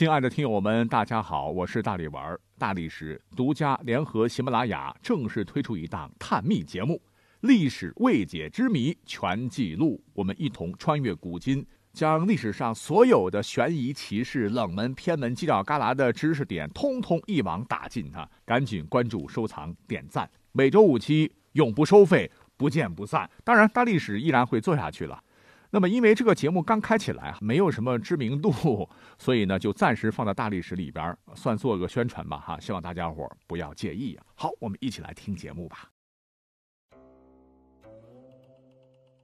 [0.00, 2.40] 亲爱的听友们，大家好，我是大力丸儿。
[2.58, 6.94] 大历史独家联合喜马拉雅正式推出一档探秘节目
[7.40, 18.26] 《历史未解之谜全记录》，我们一同穿越古今，将历史上所有的悬疑奇事、冷门偏门、犄角旮旯的知识点，通通一网打尽哈！
[18.46, 23.28] 赶紧关注、收藏、点赞，每周五期，永不收费，不见不散。
[23.44, 25.22] 当然，大历史依然会做下去了。
[25.72, 34.26] 那么，因为这个节目刚开起来，没有什么知名度，所以呢，就暂时放在大历史里边，算做个宣传吧，哈，希望大家伙不要介意啊。
[34.34, 35.88] 好，我们一起来听节目吧。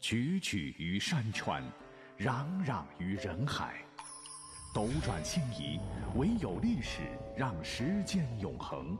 [0.00, 1.62] 踽踽于山川，
[2.18, 3.76] 攘攘于人海，
[4.74, 5.78] 斗转星移，
[6.16, 7.02] 唯有历史
[7.36, 8.98] 让时间永恒。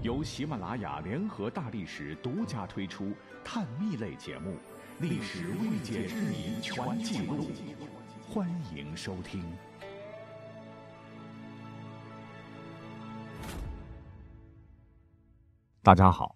[0.00, 3.12] 由喜马拉雅联合大历史独家推出
[3.44, 4.56] 探秘类节目。
[5.00, 7.52] 历史未解之谜全记录，
[8.28, 9.44] 欢迎收听。
[15.84, 16.34] 大家好，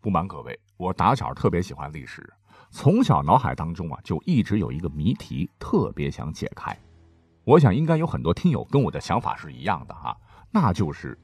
[0.00, 2.26] 不瞒各位，我打小特别喜欢历史，
[2.70, 6.74] 从小脑海当中啊就一直有一个谜题，特别想解开。
[7.44, 10.16] 我想应该有很多听友跟我的想法是一样的哈，
[10.50, 11.18] 那就是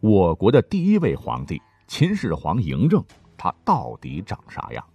[0.00, 3.02] 我国的第一位皇帝秦始皇嬴政，
[3.34, 4.86] 他到底长啥样？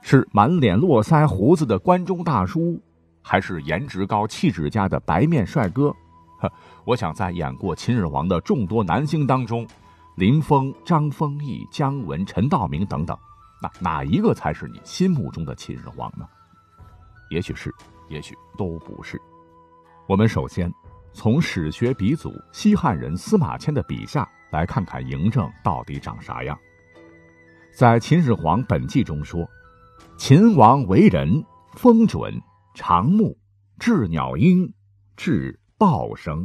[0.00, 2.80] 是满脸络腮胡子的关中大叔，
[3.20, 5.94] 还是颜值高、气质佳的白面帅哥？
[6.38, 6.50] 呵，
[6.86, 9.66] 我想在演过秦始皇的众多男星当中，
[10.16, 13.18] 林峰、张丰毅、姜文、陈道明等等，
[13.60, 16.26] 那哪一个才是你心目中的秦始皇呢？
[17.28, 17.74] 也许是，
[18.08, 19.20] 也许都不是。
[20.06, 20.72] 我们首先
[21.12, 26.58] 从史学鼻祖西汉人司马迁的笔下来看看嬴政到底长啥样。
[27.70, 29.46] 在《秦始皇本纪》中说。
[30.18, 32.42] 秦王为人风准，
[32.74, 33.38] 长目，
[33.78, 34.70] 智鸟鹰，
[35.16, 36.44] 智报生。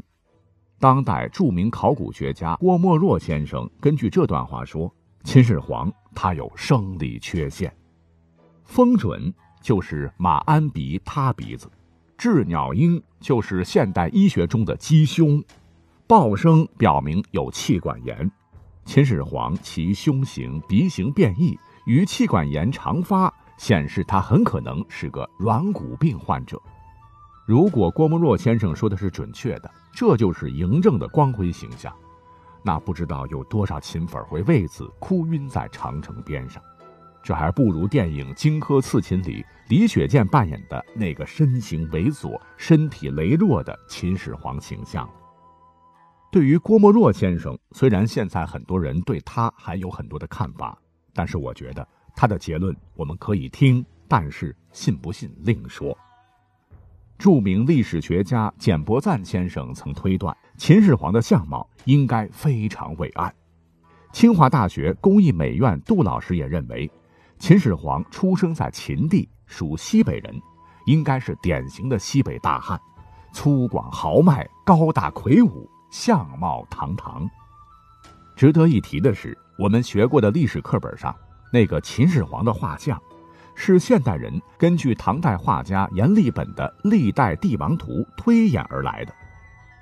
[0.79, 7.75] 当代著名考古学家郭沫若先生根据这段话说，秦始皇他有生理缺陷。
[8.63, 11.67] 风准就是马鞍鼻塌鼻子，
[12.16, 15.44] 智鸟鹰就是现代医学中的鸡胸，
[16.05, 18.31] 豹声表明有气管炎。
[18.85, 21.57] 秦始皇其胸型、鼻型变异，
[21.88, 23.34] 与气管炎常发。
[23.58, 26.62] 显示他很可能是个软骨病患者。
[27.46, 31.94] 如果郭沫若先生说的是准确的，这就是嬴政的光辉形象，
[32.64, 36.64] 那不知道有多少秦粉会为此哭晕在长城边上。
[37.22, 45.09] 这还不如电影《荆轲刺秦》里李雪健扮演的那个身形猥琐、身体羸弱的秦始皇形象。
[46.31, 50.78] 对于郭沫若先生，虽然现在很多人对他还有很多的看法，
[51.14, 51.88] 但是我觉得。
[52.16, 55.97] 他的结论我们可以听，但是信不信另说。
[57.18, 63.34] 著名历史学家简伯赞先生曾推断，秦始皇的相貌应该非常伟岸。
[64.12, 66.90] 清华大学工艺美院杜老师也认为，
[67.40, 70.40] 秦始皇出生在秦地，属西北人，
[70.85, 72.79] 应该是典型的西北大汉，
[73.31, 77.29] 粗犷豪迈，高大魁梧，相貌堂堂。
[78.35, 81.16] 值得一提的是，我们学过的历史课本上。
[81.53, 83.00] 那个秦始皇的画像，
[83.53, 89.14] 是现代人根据唐代画家阎立本的《历代帝王图》推演而来的。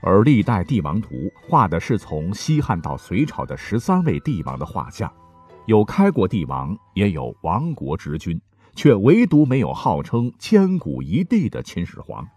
[0.02, 1.16] 而《历代帝王图》
[1.48, 5.10] 画的是从西汉到隋朝的十三位帝王的画像，
[5.66, 8.38] 有开国帝王，也有亡国之君，
[8.76, 12.28] 却唯独没有号称千古一帝的秦始皇。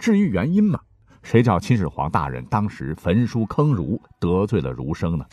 [0.00, 0.80] 至于原因嘛，
[1.22, 5.24] 谁叫秦始皇大人当时焚书坑儒，得罪了儒生呢？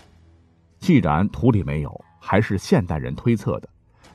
[0.82, 2.06] 既然图里没有。
[2.24, 3.68] 还是现代人推测的，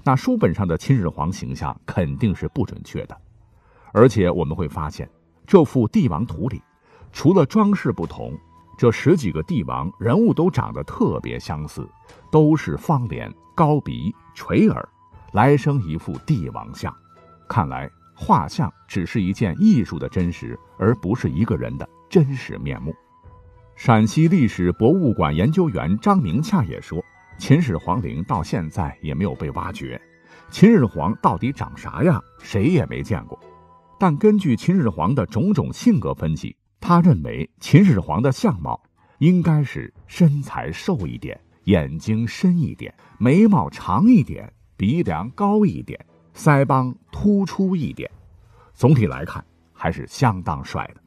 [0.04, 3.20] 那书本上的秦始皇形象肯定是不准确的。
[3.92, 5.10] 而且我们会发现，
[5.44, 6.62] 这幅帝王图里，
[7.12, 8.32] 除了装饰不同，
[8.78, 11.84] 这十几个帝王人物都长得特别相似，
[12.30, 14.88] 都是方脸、高鼻、垂耳，
[15.32, 16.94] 来生一副帝王像。
[17.48, 22.94] 看来画像只是一件艺术的真实，而不是一个人的真实面目。
[23.76, 27.04] 陕西历史博物馆研究员张明洽也说。
[27.36, 30.00] 秦始皇陵到现在也没有被挖掘，
[30.50, 33.38] 秦始皇到底长啥样，谁也没见过。
[34.00, 38.82] 但根据秦始皇的种种性格分析，他认为秦始皇的相貌
[39.18, 46.02] 应该是身材瘦一点，眼睛深一点，眉毛长一点，鼻梁高一点，
[46.34, 48.10] 腮帮突出一点。
[48.72, 49.44] 总体来看，
[49.74, 51.02] 还是相当帅的。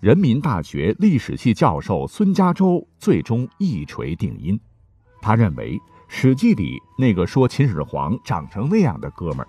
[0.00, 4.60] 人民大学历史系教授孙家洲最终一锤定音。
[5.22, 9.48] 他认为《史记》里那个说秦始皇长成那样的哥们儿，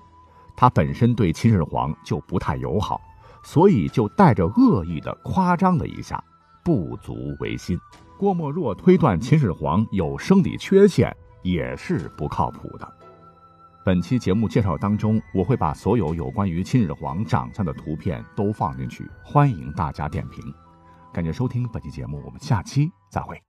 [0.55, 3.01] 他本身对秦始皇就不太友好，
[3.44, 6.23] 所以就带着恶意的夸张了一下，
[6.63, 7.77] 不足为信。
[8.17, 11.13] 郭沫若推断秦始皇有生理缺陷，
[11.44, 12.94] 也是不靠谱的。
[13.87, 20.43] 本期节目介绍当中，我会把所有有关于秦始皇长相的图片都放进去，欢迎大家点评。
[21.13, 23.46] 感谢收听本期节目，我们下期再会。